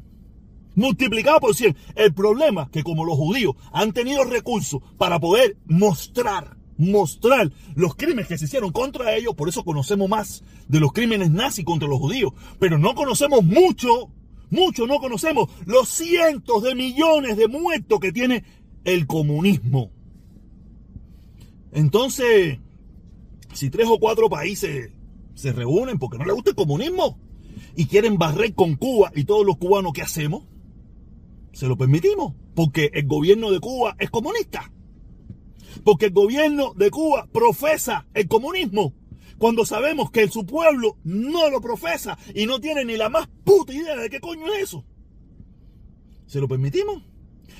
Multiplicado 0.75 1.41
por 1.41 1.55
100. 1.55 1.77
El 1.95 2.13
problema 2.15 2.65
es 2.65 2.71
que 2.71 2.83
como 2.83 3.05
los 3.05 3.17
judíos 3.17 3.55
han 3.73 3.93
tenido 3.93 4.25
recursos 4.25 4.83
para 4.99 5.21
poder 5.21 5.57
mostrar, 5.67 6.57
mostrar 6.77 7.51
los 7.75 7.95
crímenes 7.95 8.27
que 8.27 8.39
se 8.39 8.47
hicieron 8.47 8.73
contra 8.73 9.15
ellos, 9.15 9.35
por 9.35 9.49
eso 9.49 9.65
conocemos 9.65 10.09
más 10.09 10.43
de 10.69 10.81
los 10.81 10.93
crímenes 10.93 11.31
nazis 11.31 11.65
contra 11.65 11.89
los 11.89 12.01
judíos. 12.01 12.33
Pero 12.59 12.79
no 12.79 12.95
conocemos 12.95 13.45
mucho, 13.45 14.11
mucho 14.51 14.87
no 14.87 14.99
conocemos 14.99 15.49
los 15.67 15.89
cientos 15.89 16.63
de 16.63 16.75
millones 16.75 17.37
de 17.37 17.49
muertos 17.49 18.01
que 18.01 18.13
tiene 18.13 18.45
el 18.85 19.07
comunismo. 19.07 19.91
Entonces, 21.73 22.59
si 23.53 23.71
tres 23.71 23.89
o 23.89 23.99
cuatro 23.99 24.29
países 24.29 24.93
se 25.35 25.53
reúnen 25.53 25.99
porque 25.99 26.19
no 26.19 26.25
les 26.25 26.35
gusta 26.35 26.51
el 26.51 26.57
comunismo 26.57 27.19
y 27.77 27.87
quieren 27.87 28.19
barrer 28.19 28.55
con 28.55 28.77
Cuba 28.77 29.11
y 29.15 29.25
todos 29.25 29.45
los 29.45 29.57
cubanos 29.57 29.93
que 29.93 30.03
hacemos, 30.03 30.45
se 31.53 31.67
lo 31.67 31.77
permitimos 31.77 32.35
porque 32.55 32.91
el 32.95 33.07
gobierno 33.07 33.51
de 33.51 33.61
Cuba 33.61 33.97
es 33.99 34.11
comunista. 34.11 34.71
Porque 35.85 36.07
el 36.07 36.13
gobierno 36.13 36.73
de 36.75 36.91
Cuba 36.91 37.29
profesa 37.33 38.07
el 38.15 38.29
comunismo 38.29 38.95
cuando 39.39 39.67
sabemos 39.67 40.11
que 40.11 40.29
su 40.29 40.47
pueblo 40.47 40.97
no 41.03 41.51
lo 41.51 41.61
profesa 41.61 42.17
y 42.35 42.47
no 42.47 42.61
tiene 42.61 42.85
ni 42.85 42.97
la 42.97 43.09
más 43.09 43.29
puta 43.45 43.73
idea 43.73 43.97
de 43.97 44.09
qué 44.09 44.21
coño 44.21 44.47
es 44.55 44.65
eso. 44.65 44.85
¿Se 46.27 46.41
lo 46.41 46.49
permitimos? 46.49 47.03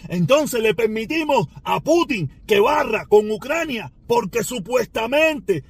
Entonces 0.09 0.63
le 0.63 0.75
permitimos 0.75 1.49
a 1.65 1.81
Putin 1.81 2.31
que 2.47 2.61
barra 2.61 3.07
con 3.07 3.31
Ucrania 3.31 3.93
porque 4.07 4.45
supuestamente 4.45 5.65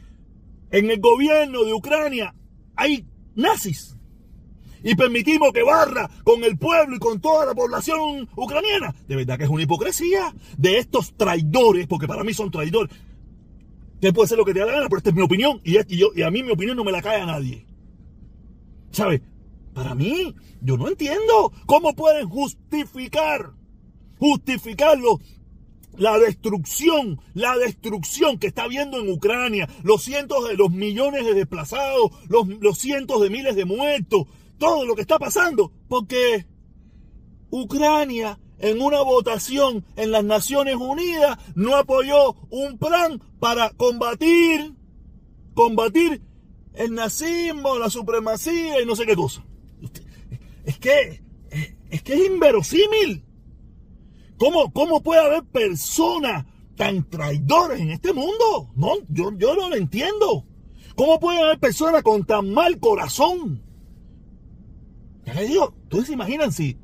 en 0.74 0.90
el 0.90 1.00
gobierno 1.00 1.62
de 1.62 1.72
Ucrania 1.72 2.34
hay 2.74 3.06
nazis. 3.36 3.96
Y 4.82 4.96
permitimos 4.96 5.52
que 5.52 5.62
barra 5.62 6.10
con 6.24 6.42
el 6.42 6.58
pueblo 6.58 6.96
y 6.96 6.98
con 6.98 7.20
toda 7.20 7.46
la 7.46 7.54
población 7.54 8.28
ucraniana. 8.36 8.92
De 9.06 9.14
verdad 9.14 9.38
que 9.38 9.44
es 9.44 9.50
una 9.50 9.62
hipocresía 9.62 10.34
de 10.58 10.78
estos 10.78 11.14
traidores, 11.16 11.86
porque 11.86 12.08
para 12.08 12.24
mí 12.24 12.34
son 12.34 12.50
traidores. 12.50 12.92
Que 14.00 14.12
puede 14.12 14.28
ser 14.28 14.36
lo 14.36 14.44
que 14.44 14.52
te 14.52 14.58
da 14.58 14.66
la 14.66 14.72
gana, 14.72 14.88
pero 14.88 14.98
esta 14.98 15.10
es 15.10 15.16
mi 15.16 15.22
opinión. 15.22 15.60
Y, 15.62 15.76
a 16.22 16.30
mí 16.30 16.42
mi 16.42 16.50
opinión 16.50 16.76
no 16.76 16.84
me 16.84 16.92
la 16.92 17.00
cae 17.00 17.20
a 17.20 17.26
nadie. 17.26 17.64
¿Sabes? 18.90 19.22
Para 19.72 19.94
mí, 19.94 20.34
yo 20.60 20.76
no 20.76 20.88
entiendo 20.88 21.52
cómo 21.66 21.94
pueden 21.94 22.28
justificar, 22.28 23.52
justificarlo 24.18 25.20
la 25.96 26.18
destrucción, 26.18 27.20
la 27.34 27.56
destrucción 27.56 28.38
que 28.38 28.46
está 28.46 28.64
habiendo 28.64 28.98
en 28.98 29.10
Ucrania, 29.10 29.68
los 29.82 30.02
cientos 30.02 30.48
de 30.48 30.54
los 30.54 30.70
millones 30.70 31.24
de 31.24 31.34
desplazados, 31.34 32.10
los, 32.28 32.48
los 32.60 32.78
cientos 32.78 33.20
de 33.20 33.30
miles 33.30 33.56
de 33.56 33.64
muertos, 33.64 34.26
todo 34.58 34.84
lo 34.84 34.94
que 34.94 35.02
está 35.02 35.18
pasando, 35.18 35.72
porque 35.88 36.46
Ucrania 37.50 38.38
en 38.58 38.80
una 38.80 39.02
votación 39.02 39.84
en 39.96 40.10
las 40.10 40.24
Naciones 40.24 40.76
Unidas 40.76 41.38
no 41.54 41.76
apoyó 41.76 42.34
un 42.50 42.78
plan 42.78 43.20
para 43.38 43.70
combatir, 43.70 44.74
combatir 45.54 46.22
el 46.74 46.94
nazismo, 46.94 47.78
la 47.78 47.90
supremacía 47.90 48.80
y 48.80 48.86
no 48.86 48.96
sé 48.96 49.06
qué 49.06 49.16
cosa. 49.16 49.44
Es 50.64 50.78
que 50.78 51.22
es 51.90 52.02
que 52.02 52.14
es 52.14 52.26
inverosímil. 52.26 53.24
¿Cómo, 54.44 54.70
cómo 54.74 55.02
puede 55.02 55.22
haber 55.22 55.42
personas 55.44 56.44
tan 56.76 57.08
traidores 57.08 57.80
en 57.80 57.92
este 57.92 58.12
mundo? 58.12 58.70
No, 58.76 58.90
yo, 59.08 59.32
yo 59.38 59.54
no 59.54 59.70
lo 59.70 59.74
entiendo. 59.74 60.44
¿Cómo 60.94 61.18
puede 61.18 61.40
haber 61.40 61.58
personas 61.58 62.02
con 62.02 62.26
tan 62.26 62.52
mal 62.52 62.78
corazón? 62.78 63.62
Ya 65.24 65.32
les 65.32 65.48
digo, 65.48 65.74
¿ustedes 65.84 66.08
se 66.08 66.12
imaginan 66.12 66.52
si 66.52 66.76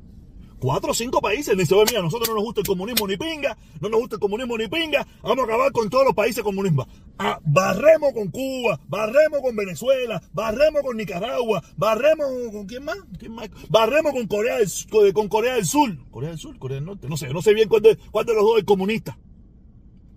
cuatro 0.61 0.91
o 0.91 0.93
cinco 0.93 1.19
países 1.19 1.57
dicen, 1.57 1.77
oye, 1.79 1.87
mira, 1.89 2.01
nosotros 2.03 2.29
no 2.29 2.35
nos 2.35 2.43
gusta 2.43 2.61
el 2.61 2.67
comunismo 2.67 3.07
ni 3.07 3.17
pinga, 3.17 3.57
no 3.81 3.89
nos 3.89 3.99
gusta 3.99 4.15
el 4.15 4.19
comunismo 4.21 4.57
ni 4.57 4.67
pinga, 4.67 5.05
vamos 5.23 5.39
a 5.39 5.43
acabar 5.43 5.71
con 5.71 5.89
todos 5.89 6.05
los 6.05 6.13
países 6.13 6.43
comunistas. 6.43 6.85
Ah, 7.17 7.39
barremos 7.43 8.13
con 8.13 8.29
Cuba, 8.29 8.79
barremos 8.87 9.41
con 9.41 9.55
Venezuela, 9.55 10.21
barremos 10.31 10.83
con 10.83 10.95
Nicaragua, 10.95 11.63
barremos 11.75 12.27
con 12.51 12.67
quién 12.67 12.85
más, 12.85 12.97
¿Quién 13.17 13.33
más? 13.33 13.49
barremos 13.69 14.13
con 14.13 14.27
Corea, 14.27 14.57
del, 14.59 15.13
con 15.13 15.27
Corea 15.27 15.55
del 15.55 15.65
Sur, 15.65 15.97
Corea 16.11 16.29
del 16.29 16.37
Sur, 16.37 16.57
Corea 16.59 16.75
del 16.75 16.85
Norte, 16.85 17.09
no 17.09 17.17
sé, 17.17 17.33
no 17.33 17.41
sé 17.41 17.55
bien 17.55 17.67
cuál 17.67 17.81
de, 17.81 17.97
los 18.13 18.25
dos 18.25 18.59
es 18.59 18.63
comunista. 18.63 19.17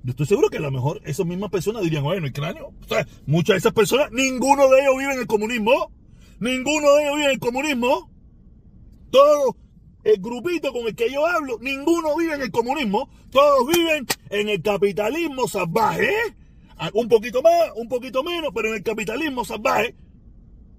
Yo 0.02 0.10
estoy 0.10 0.26
seguro 0.26 0.50
que 0.50 0.58
a 0.58 0.60
lo 0.60 0.70
mejor 0.70 1.00
esas 1.06 1.24
mismas 1.24 1.50
personas 1.50 1.82
dirían, 1.82 2.04
bueno, 2.04 2.26
el 2.26 2.32
cráneo. 2.34 2.74
O 2.84 2.88
sea, 2.88 3.08
muchas 3.24 3.54
de 3.54 3.58
esas 3.58 3.72
personas, 3.72 4.12
ninguno 4.12 4.68
de 4.68 4.82
ellos 4.82 4.98
vive 4.98 5.14
en 5.14 5.20
el 5.20 5.26
comunismo. 5.26 5.90
Ninguno 6.40 6.92
de 6.92 7.04
ellos 7.04 7.14
vive 7.14 7.24
en 7.24 7.30
el 7.30 7.38
comunismo. 7.38 8.10
Todo 9.10 9.56
el 10.04 10.20
grupito 10.20 10.72
con 10.72 10.86
el 10.86 10.94
que 10.94 11.10
yo 11.10 11.26
hablo, 11.26 11.58
ninguno 11.60 12.16
vive 12.16 12.34
en 12.34 12.42
el 12.42 12.50
comunismo. 12.50 13.08
Todos 13.30 13.66
viven 13.66 14.06
en 14.30 14.48
el 14.48 14.62
capitalismo 14.62 15.48
salvaje. 15.48 16.12
Ah, 16.76 16.90
un 16.92 17.08
poquito 17.08 17.42
más, 17.42 17.70
un 17.76 17.88
poquito 17.88 18.22
menos, 18.22 18.52
pero 18.54 18.68
en 18.68 18.74
el 18.74 18.82
capitalismo 18.82 19.44
salvaje. 19.44 19.94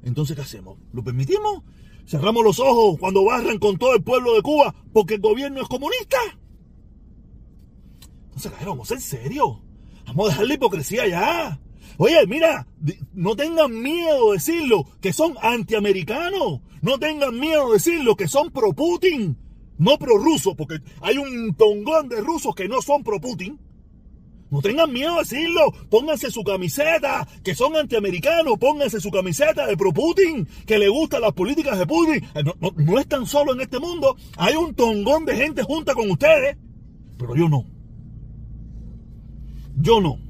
Entonces, 0.03 0.36
¿qué 0.36 0.44
hacemos? 0.44 0.77
¿Lo 0.94 1.03
permitimos? 1.03 1.63
¿Cerramos 2.05 2.44
los 2.44 2.60
ojos 2.60 3.00
cuando 3.00 3.25
barran 3.25 3.58
con 3.58 3.77
todo 3.77 3.96
el 3.96 4.03
pueblo 4.03 4.36
de 4.36 4.44
Cuba 4.44 4.75
porque 4.94 5.15
el 5.15 5.22
gobierno 5.22 5.62
es 5.62 5.67
comunista? 5.67 6.17
Entonces, 8.25 8.51
vamos 8.63 8.91
en 8.91 9.01
serio. 9.01 9.62
Vamos 10.05 10.27
a 10.27 10.29
dejar 10.29 10.48
la 10.48 10.53
hipocresía 10.53 11.08
ya. 11.08 11.60
Oye, 11.98 12.25
mira, 12.28 12.68
no 13.14 13.36
tengan 13.36 13.82
miedo 13.82 14.32
de 14.32 14.38
decirlo, 14.38 14.86
que 15.02 15.14
son 15.14 15.36
antiamericanos. 15.42 16.62
No 16.82 17.00
tengan 17.00 17.40
miedo 17.40 17.68
de 17.68 17.74
decirlo, 17.74 18.16
que 18.16 18.28
son 18.28 18.52
pro 18.52 18.74
Putin. 18.74 19.38
No 19.78 19.98
pro 19.98 20.18
ruso, 20.18 20.56
porque 20.56 20.80
hay 21.02 21.18
un 21.18 21.54
tongón 21.56 22.10
de 22.10 22.22
rusos 22.22 22.56
que 22.56 22.68
no 22.68 22.82
son 22.82 23.04
pro 23.04 23.20
Putin. 23.20 23.60
No 24.52 24.62
tengan 24.62 24.92
miedo 24.92 25.14
de 25.14 25.20
decirlo. 25.20 25.72
Pónganse 25.90 26.32
su 26.32 26.44
camiseta, 26.44 27.28
que 27.44 27.56
son 27.56 27.75
antiamericanos. 27.75 28.58
Pónganse 28.58 29.02
su 29.02 29.12
camiseta 29.12 29.66
de 29.66 29.75
pro 29.75 29.92
Putin, 29.92 30.48
que 30.66 30.78
le 30.78 30.88
gustan 30.88 31.22
las 31.22 31.34
políticas 31.34 31.80
de 31.80 31.88
Putin. 31.88 32.24
Eh, 32.36 32.44
no, 32.44 32.54
no, 32.60 32.72
no 32.75 33.00
están 33.00 33.25
solo 33.25 33.54
en 33.54 33.62
este 33.62 33.80
mundo. 33.80 34.16
Hay 34.38 34.56
un 34.56 34.74
tongón 34.75 35.25
de 35.25 35.36
gente 35.36 35.64
junta 35.64 35.94
con 35.94 36.10
ustedes. 36.10 36.58
Pero 37.18 37.36
yo 37.36 37.50
no. 37.50 37.66
Yo 39.78 40.00
no. 40.00 40.25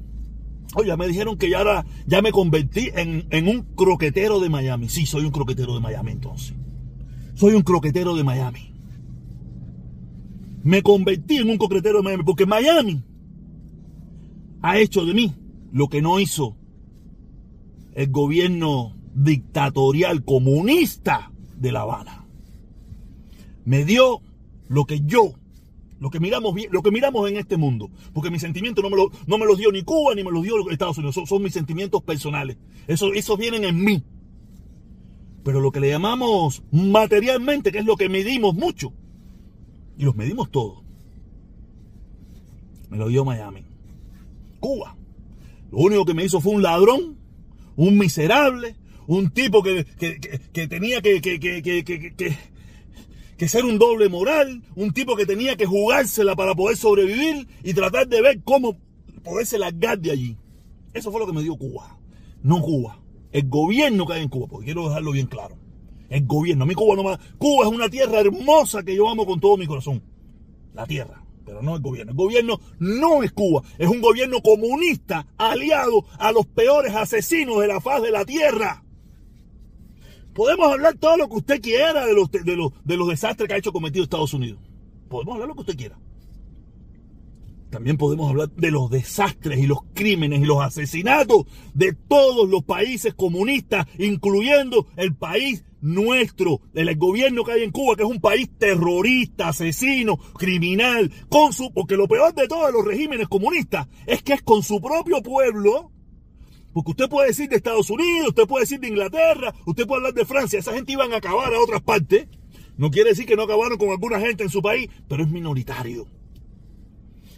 Oye, 0.78 0.94
me 0.94 1.08
dijeron 1.08 1.38
que 1.38 1.48
ya, 1.48 1.58
ahora, 1.58 1.86
ya 2.06 2.20
me 2.20 2.32
convertí 2.32 2.90
en, 2.94 3.26
en 3.30 3.48
un 3.48 3.62
croquetero 3.62 4.40
de 4.40 4.50
Miami. 4.50 4.90
Sí, 4.90 5.06
soy 5.06 5.24
un 5.24 5.30
croquetero 5.30 5.72
de 5.74 5.80
Miami 5.80 6.12
entonces. 6.12 6.54
Soy 7.34 7.54
un 7.54 7.62
croquetero 7.62 8.14
de 8.14 8.22
Miami. 8.22 8.74
Me 10.62 10.82
convertí 10.82 11.38
en 11.38 11.48
un 11.48 11.56
croquetero 11.56 11.98
de 11.98 12.04
Miami 12.04 12.24
porque 12.24 12.44
Miami 12.44 13.02
ha 14.60 14.78
hecho 14.78 15.06
de 15.06 15.14
mí 15.14 15.32
lo 15.72 15.88
que 15.88 16.02
no 16.02 16.20
hizo 16.20 16.58
el 17.94 18.10
gobierno 18.10 18.94
dictatorial 19.14 20.24
comunista 20.24 21.32
de 21.56 21.72
La 21.72 21.80
Habana. 21.80 22.26
Me 23.64 23.86
dio 23.86 24.20
lo 24.68 24.84
que 24.84 25.00
yo 25.00 25.32
lo 25.98 26.10
que 26.10 26.20
miramos 26.20 26.54
lo 26.70 26.82
que 26.82 26.90
miramos 26.90 27.28
en 27.30 27.36
este 27.36 27.56
mundo, 27.56 27.90
porque 28.12 28.30
mis 28.30 28.42
sentimientos 28.42 28.82
no 28.82 28.90
me, 28.90 28.96
lo, 28.96 29.10
no 29.26 29.38
me 29.38 29.46
los 29.46 29.58
dio 29.58 29.72
ni 29.72 29.82
Cuba 29.82 30.14
ni 30.14 30.22
me 30.22 30.30
los 30.30 30.42
dio 30.42 30.70
Estados 30.70 30.98
Unidos, 30.98 31.18
son, 31.26 31.42
mis 31.42 31.52
sentimientos 31.52 32.02
personales. 32.02 32.56
Eso, 32.86 33.12
esos 33.14 33.38
vienen 33.38 33.64
en 33.64 33.82
mí. 33.82 34.02
Pero 35.42 35.60
lo 35.60 35.70
que 35.70 35.80
le 35.80 35.88
llamamos 35.88 36.62
materialmente, 36.72 37.70
que 37.72 37.78
es 37.78 37.84
lo 37.84 37.96
que 37.96 38.08
medimos 38.08 38.54
mucho, 38.54 38.92
y 39.96 40.04
los 40.04 40.16
medimos 40.16 40.50
todos, 40.50 40.82
me 42.90 42.98
lo 42.98 43.08
dio 43.08 43.24
Miami. 43.24 43.64
Cuba. 44.60 44.96
Lo 45.70 45.78
único 45.78 46.04
que 46.04 46.14
me 46.14 46.24
hizo 46.24 46.40
fue 46.40 46.52
un 46.52 46.62
ladrón, 46.62 47.16
un 47.76 47.98
miserable, 47.98 48.76
un 49.06 49.30
tipo 49.30 49.62
que, 49.62 49.84
que, 49.98 50.18
que 50.52 50.68
tenía 50.68 51.00
que, 51.00 51.20
que 53.36 53.48
ser 53.48 53.64
un 53.64 53.78
doble 53.78 54.08
moral, 54.08 54.62
un 54.74 54.92
tipo 54.92 55.16
que 55.16 55.26
tenía 55.26 55.56
que 55.56 55.66
jugársela 55.66 56.34
para 56.36 56.54
poder 56.54 56.76
sobrevivir 56.76 57.46
y 57.62 57.74
tratar 57.74 58.08
de 58.08 58.22
ver 58.22 58.42
cómo 58.42 58.78
poderse 59.22 59.58
largar 59.58 59.98
de 59.98 60.10
allí. 60.10 60.36
Eso 60.94 61.10
fue 61.10 61.20
lo 61.20 61.26
que 61.26 61.32
me 61.32 61.42
dio 61.42 61.56
Cuba, 61.56 61.98
no 62.42 62.62
Cuba. 62.62 63.00
El 63.32 63.48
gobierno 63.48 64.06
que 64.06 64.14
hay 64.14 64.22
en 64.22 64.28
Cuba, 64.28 64.46
porque 64.46 64.66
quiero 64.66 64.88
dejarlo 64.88 65.12
bien 65.12 65.26
claro. 65.26 65.58
El 66.08 66.24
gobierno, 66.24 66.64
a 66.64 66.66
mí 66.66 66.74
Cuba 66.74 66.96
no 66.96 67.02
más. 67.02 67.18
Cuba 67.36 67.66
es 67.66 67.72
una 67.72 67.90
tierra 67.90 68.20
hermosa 68.20 68.82
que 68.82 68.96
yo 68.96 69.08
amo 69.08 69.26
con 69.26 69.40
todo 69.40 69.56
mi 69.58 69.66
corazón. 69.66 70.02
La 70.72 70.86
tierra, 70.86 71.22
pero 71.44 71.60
no 71.60 71.76
el 71.76 71.82
gobierno. 71.82 72.12
El 72.12 72.16
gobierno 72.16 72.60
no 72.78 73.22
es 73.22 73.32
Cuba, 73.32 73.62
es 73.76 73.88
un 73.88 74.00
gobierno 74.00 74.40
comunista 74.40 75.26
aliado 75.36 76.06
a 76.18 76.32
los 76.32 76.46
peores 76.46 76.94
asesinos 76.94 77.60
de 77.60 77.66
la 77.66 77.80
faz 77.80 78.00
de 78.00 78.10
la 78.10 78.24
tierra. 78.24 78.85
Podemos 80.36 80.70
hablar 80.70 80.98
todo 80.98 81.16
lo 81.16 81.30
que 81.30 81.36
usted 81.36 81.62
quiera 81.62 82.04
de 82.04 82.12
los, 82.12 82.30
de 82.30 82.56
los, 82.56 82.70
de 82.84 82.96
los 82.98 83.08
desastres 83.08 83.48
que 83.48 83.54
ha 83.54 83.56
hecho 83.56 83.72
cometido 83.72 84.04
Estados 84.04 84.34
Unidos. 84.34 84.60
Podemos 85.08 85.32
hablar 85.32 85.48
lo 85.48 85.54
que 85.54 85.62
usted 85.62 85.76
quiera. 85.78 85.98
También 87.70 87.96
podemos 87.96 88.28
hablar 88.28 88.50
de 88.50 88.70
los 88.70 88.90
desastres 88.90 89.58
y 89.58 89.66
los 89.66 89.78
crímenes 89.94 90.42
y 90.42 90.44
los 90.44 90.62
asesinatos 90.62 91.46
de 91.72 91.94
todos 91.94 92.50
los 92.50 92.64
países 92.64 93.14
comunistas, 93.14 93.86
incluyendo 93.98 94.86
el 94.96 95.14
país 95.14 95.64
nuestro, 95.80 96.60
el 96.74 96.94
gobierno 96.96 97.42
que 97.42 97.52
hay 97.52 97.62
en 97.62 97.70
Cuba, 97.70 97.96
que 97.96 98.02
es 98.02 98.08
un 98.08 98.20
país 98.20 98.50
terrorista, 98.58 99.48
asesino, 99.48 100.18
criminal, 100.34 101.10
con 101.30 101.54
su, 101.54 101.72
porque 101.72 101.96
lo 101.96 102.08
peor 102.08 102.34
de 102.34 102.46
todos 102.46 102.70
los 102.74 102.84
regímenes 102.84 103.28
comunistas 103.28 103.88
es 104.06 104.22
que 104.22 104.34
es 104.34 104.42
con 104.42 104.62
su 104.62 104.82
propio 104.82 105.22
pueblo 105.22 105.92
porque 106.76 106.90
usted 106.90 107.08
puede 107.08 107.28
decir 107.28 107.48
de 107.48 107.56
Estados 107.56 107.88
Unidos, 107.88 108.28
usted 108.28 108.46
puede 108.46 108.64
decir 108.64 108.78
de 108.78 108.88
Inglaterra, 108.88 109.54
usted 109.64 109.86
puede 109.86 110.00
hablar 110.00 110.12
de 110.12 110.26
Francia. 110.26 110.58
Esa 110.58 110.74
gente 110.74 110.92
iban 110.92 111.10
a 111.14 111.16
acabar 111.16 111.54
a 111.54 111.58
otras 111.58 111.80
partes. 111.80 112.28
No 112.76 112.90
quiere 112.90 113.08
decir 113.08 113.24
que 113.24 113.34
no 113.34 113.44
acabaron 113.44 113.78
con 113.78 113.88
alguna 113.88 114.20
gente 114.20 114.42
en 114.42 114.50
su 114.50 114.60
país, 114.60 114.90
pero 115.08 115.22
es 115.22 115.30
minoritario. 115.30 116.06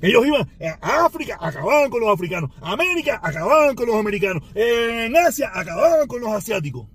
Ellos 0.02 0.26
iban 0.26 0.50
a 0.80 1.06
África, 1.06 1.38
acababan 1.40 1.88
con 1.88 2.00
los 2.00 2.10
africanos. 2.10 2.50
América, 2.60 3.20
acababan 3.22 3.76
con 3.76 3.86
los 3.86 3.94
americanos. 3.94 4.42
En 4.56 5.16
Asia, 5.16 5.52
acababan 5.54 6.08
con 6.08 6.20
los 6.20 6.32
asiáticos. 6.32 6.88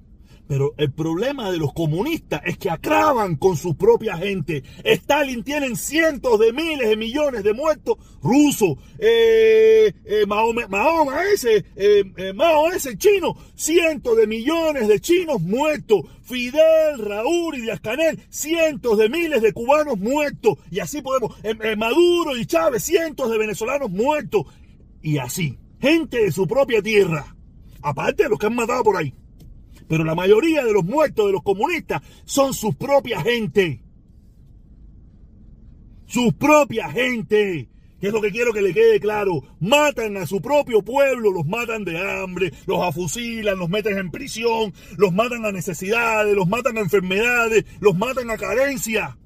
Pero 0.47 0.73
el 0.77 0.91
problema 0.91 1.51
de 1.51 1.57
los 1.57 1.73
comunistas 1.73 2.41
es 2.45 2.57
que 2.57 2.69
acaban 2.69 3.37
con 3.37 3.55
su 3.55 3.77
propia 3.77 4.17
gente. 4.17 4.63
Stalin 4.83 5.43
tiene 5.43 5.73
cientos 5.75 6.39
de 6.39 6.51
miles 6.51 6.89
de 6.89 6.97
millones 6.97 7.43
de 7.43 7.53
muertos 7.53 7.97
rusos. 8.21 8.75
Eh, 8.99 9.93
eh, 10.03 10.25
Mahoma 10.27 11.23
ese, 11.33 11.65
eh, 11.75 12.03
eh, 12.17 12.33
Mao 12.33 12.71
ese 12.71 12.97
chino, 12.97 13.35
cientos 13.55 14.17
de 14.17 14.27
millones 14.27 14.87
de 14.87 14.99
chinos 14.99 15.41
muertos. 15.41 16.01
Fidel, 16.23 16.99
Raúl 16.99 17.57
y 17.57 17.61
Díaz 17.61 17.79
Canel, 17.79 18.19
cientos 18.29 18.97
de 18.97 19.09
miles 19.09 19.41
de 19.41 19.53
cubanos 19.53 19.97
muertos. 19.97 20.57
Y 20.71 20.79
así 20.79 21.01
podemos, 21.01 21.35
Maduro 21.77 22.37
y 22.37 22.45
Chávez, 22.45 22.83
cientos 22.83 23.29
de 23.29 23.37
venezolanos 23.37 23.89
muertos. 23.89 24.43
Y 25.01 25.17
así, 25.17 25.57
gente 25.81 26.23
de 26.23 26.31
su 26.31 26.47
propia 26.47 26.81
tierra. 26.81 27.35
Aparte 27.81 28.23
de 28.23 28.29
los 28.29 28.39
que 28.39 28.45
han 28.45 28.55
matado 28.55 28.83
por 28.83 28.95
ahí. 28.95 29.13
Pero 29.87 30.03
la 30.03 30.15
mayoría 30.15 30.63
de 30.63 30.73
los 30.73 30.83
muertos 30.83 31.25
de 31.27 31.31
los 31.33 31.43
comunistas 31.43 32.01
son 32.25 32.53
sus 32.53 32.75
propia 32.75 33.21
gente. 33.21 33.81
Sus 36.05 36.33
propia 36.33 36.89
gente. 36.89 37.69
Que 37.99 38.07
es 38.07 38.13
lo 38.13 38.21
que 38.21 38.31
quiero 38.31 38.51
que 38.51 38.61
le 38.61 38.73
quede 38.73 38.99
claro. 38.99 39.41
Matan 39.59 40.17
a 40.17 40.25
su 40.25 40.41
propio 40.41 40.81
pueblo, 40.81 41.31
los 41.31 41.45
matan 41.45 41.85
de 41.85 41.97
hambre, 41.97 42.51
los 42.65 42.81
afusilan, 42.81 43.57
los 43.57 43.69
meten 43.69 43.97
en 43.97 44.11
prisión, 44.11 44.73
los 44.97 45.13
matan 45.13 45.45
a 45.45 45.53
necesidades, 45.53 46.35
los 46.35 46.47
matan 46.47 46.77
a 46.77 46.81
enfermedades, 46.81 47.65
los 47.79 47.95
matan 47.95 48.29
a 48.29 48.37
carencia. 48.37 49.17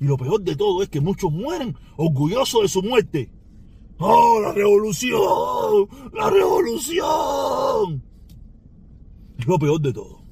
Y 0.00 0.04
lo 0.04 0.18
peor 0.18 0.42
de 0.42 0.54
todo 0.54 0.82
es 0.82 0.90
que 0.90 1.00
muchos 1.00 1.32
mueren 1.32 1.76
orgullosos 1.96 2.62
de 2.62 2.68
su 2.68 2.82
muerte. 2.82 3.30
¡Oh, 3.98 4.40
la 4.40 4.52
revolución! 4.52 5.88
¡La 6.12 6.28
revolución! 6.28 8.02
Lo 9.46 9.58
peor 9.58 9.80
de 9.80 9.92
todo. 9.92 10.22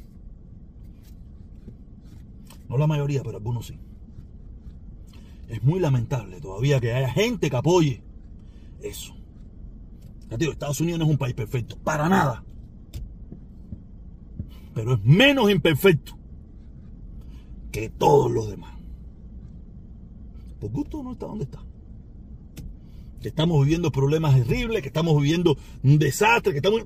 No 2.68 2.78
la 2.78 2.86
mayoría, 2.86 3.22
pero 3.22 3.36
algunos 3.36 3.66
sí. 3.66 3.78
Es 5.48 5.62
muy 5.62 5.80
lamentable 5.80 6.40
todavía 6.40 6.80
que 6.80 6.94
haya 6.94 7.10
gente 7.10 7.50
que 7.50 7.56
apoye 7.56 8.02
eso. 8.80 9.14
Ya 10.30 10.38
digo, 10.38 10.52
Estados 10.52 10.80
Unidos 10.80 11.00
no 11.00 11.04
es 11.04 11.10
un 11.10 11.18
país 11.18 11.34
perfecto, 11.34 11.76
para 11.76 12.08
nada. 12.08 12.42
Pero 14.74 14.94
es 14.94 15.04
menos 15.04 15.50
imperfecto 15.50 16.16
que 17.70 17.90
todos 17.90 18.30
los 18.30 18.48
demás. 18.48 18.72
por 20.60 20.70
gusto 20.70 21.02
no 21.02 21.12
está 21.12 21.26
donde 21.26 21.44
está. 21.44 21.62
Que 23.20 23.28
estamos 23.28 23.62
viviendo 23.62 23.92
problemas 23.92 24.34
terribles, 24.34 24.80
que 24.80 24.88
estamos 24.88 25.20
viviendo 25.20 25.56
un 25.82 25.98
desastre, 25.98 26.52
que 26.52 26.58
estamos... 26.58 26.82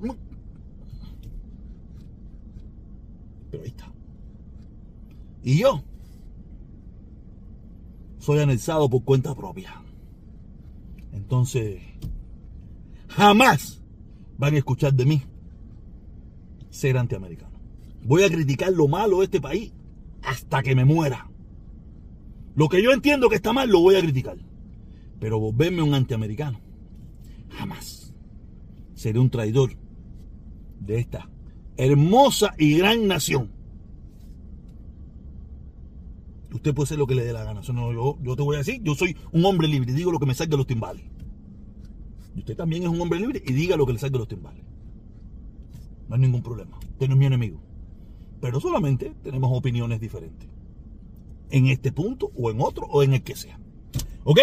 Pero 3.51 3.63
ahí 3.63 3.69
está. 3.69 3.91
Y 5.47 5.59
yo 5.59 5.81
soy 8.19 8.39
anexado 8.39 8.89
por 8.89 9.05
cuenta 9.05 9.33
propia. 9.33 9.81
Entonces, 11.13 11.81
jamás 13.07 13.81
van 14.37 14.55
a 14.55 14.57
escuchar 14.57 14.93
de 14.93 15.05
mí 15.05 15.21
ser 16.69 16.97
antiamericano. 16.97 17.57
Voy 18.03 18.23
a 18.23 18.29
criticar 18.29 18.73
lo 18.73 18.89
malo 18.89 19.19
de 19.19 19.23
este 19.23 19.39
país 19.39 19.71
hasta 20.21 20.61
que 20.61 20.75
me 20.75 20.83
muera. 20.83 21.31
Lo 22.53 22.67
que 22.67 22.83
yo 22.83 22.91
entiendo 22.91 23.29
que 23.29 23.37
está 23.37 23.53
mal 23.53 23.69
lo 23.69 23.79
voy 23.79 23.95
a 23.95 24.01
criticar. 24.01 24.35
Pero 25.17 25.39
volverme 25.39 25.81
un 25.81 25.93
antiamericano, 25.93 26.59
jamás. 27.51 28.13
Seré 28.95 29.17
un 29.17 29.29
traidor 29.29 29.77
de 30.81 30.99
esta 30.99 31.29
hermosa 31.77 32.53
y 32.57 32.77
gran 32.77 33.07
nación. 33.07 33.56
Usted 36.57 36.73
puede 36.73 36.87
ser 36.87 36.97
lo 36.97 37.05
que 37.05 37.13
le 37.13 37.23
dé 37.23 37.33
la 37.33 37.43
gana. 37.43 37.61
yo, 37.61 38.35
te 38.35 38.41
voy 38.41 38.55
a 38.55 38.59
decir, 38.59 38.81
yo 38.81 38.95
soy 38.95 39.15
un 39.31 39.45
hombre 39.45 39.67
libre 39.67 39.91
y 39.91 39.93
digo 39.93 40.11
lo 40.11 40.17
que 40.17 40.25
me 40.25 40.33
salga 40.33 40.51
de 40.51 40.57
los 40.57 40.65
timbales. 40.65 41.05
Y 42.35 42.39
usted 42.39 42.55
también 42.55 42.81
es 42.81 42.89
un 42.89 42.99
hombre 42.99 43.19
libre 43.19 43.43
y 43.45 43.53
diga 43.53 43.77
lo 43.77 43.85
que 43.85 43.93
le 43.93 43.99
salga 43.99 44.13
de 44.13 44.19
los 44.19 44.27
timbales. 44.27 44.63
No 46.09 46.15
hay 46.15 46.21
ningún 46.21 46.41
problema. 46.41 46.79
Usted 46.79 47.07
no 47.07 47.13
es 47.13 47.19
mi 47.19 47.27
enemigo. 47.27 47.61
Pero 48.41 48.59
solamente 48.59 49.13
tenemos 49.23 49.55
opiniones 49.55 49.99
diferentes. 49.99 50.49
En 51.51 51.67
este 51.67 51.91
punto 51.91 52.31
o 52.35 52.49
en 52.49 52.59
otro 52.59 52.87
o 52.87 53.03
en 53.03 53.13
el 53.13 53.21
que 53.21 53.35
sea. 53.35 53.59
¿Ok? 54.23 54.39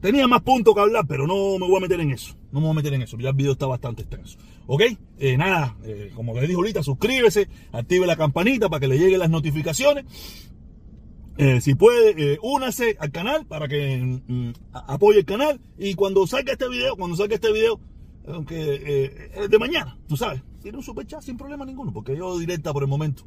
Tenía 0.00 0.28
más 0.28 0.42
puntos 0.42 0.72
que 0.72 0.80
hablar, 0.80 1.04
pero 1.08 1.26
no 1.26 1.58
me 1.58 1.66
voy 1.66 1.78
a 1.78 1.80
meter 1.80 1.98
en 1.98 2.12
eso. 2.12 2.36
No 2.52 2.60
me 2.60 2.66
voy 2.66 2.74
a 2.74 2.76
meter 2.76 2.94
en 2.94 3.02
eso. 3.02 3.18
Ya 3.18 3.30
el 3.30 3.34
video 3.34 3.52
está 3.52 3.66
bastante 3.66 4.02
extenso. 4.02 4.38
¿Ok? 4.68 4.82
Eh, 5.18 5.36
nada, 5.36 5.76
eh, 5.82 6.12
como 6.14 6.32
les 6.34 6.48
dijo 6.48 6.60
ahorita, 6.60 6.84
suscríbese, 6.84 7.48
active 7.72 8.06
la 8.06 8.16
campanita 8.16 8.68
para 8.68 8.78
que 8.78 8.86
le 8.86 8.98
lleguen 8.98 9.18
las 9.18 9.30
notificaciones. 9.30 10.04
Eh, 11.38 11.60
si 11.60 11.74
puede, 11.74 12.38
únase 12.42 12.96
al 13.00 13.10
canal 13.10 13.46
para 13.46 13.66
que 13.66 14.20
mm, 14.26 14.50
apoye 14.72 15.20
el 15.20 15.24
canal. 15.24 15.60
Y 15.78 15.94
cuando 15.94 16.26
salga 16.26 16.52
este 16.52 16.68
video, 16.68 16.96
cuando 16.96 17.16
salga 17.16 17.34
este 17.34 17.52
video, 17.52 17.80
aunque 18.26 19.30
es 19.34 19.50
de 19.50 19.58
mañana, 19.58 19.98
tú 20.06 20.16
sabes, 20.16 20.42
tiene 20.60 20.78
un 20.78 20.84
super 20.84 21.06
chat 21.06 21.22
sin 21.22 21.36
problema 21.36 21.64
ninguno, 21.64 21.92
porque 21.92 22.16
yo 22.16 22.38
directa 22.38 22.72
por 22.72 22.82
el 22.82 22.88
momento 22.88 23.24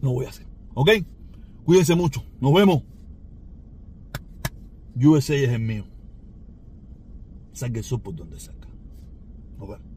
no 0.00 0.12
voy 0.12 0.26
a 0.26 0.30
hacer. 0.30 0.46
¿Ok? 0.74 0.90
Cuídense 1.64 1.94
mucho. 1.94 2.24
Nos 2.40 2.52
vemos. 2.52 2.82
USA 4.96 5.34
es 5.34 5.50
el 5.50 5.60
mío. 5.60 5.84
Saque 7.52 7.80
eso 7.80 7.98
por 7.98 8.14
donde 8.14 8.38
saca. 8.40 8.68
Nos. 9.58 9.89